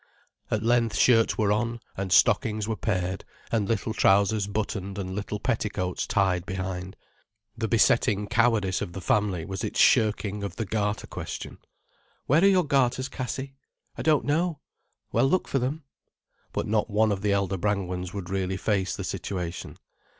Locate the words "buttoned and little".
4.47-5.39